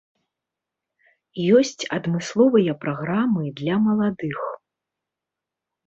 Ёсць 1.59 1.83
адмысловыя 1.99 2.77
праграмы 2.87 3.43
для 3.63 3.75
маладых. 3.87 4.39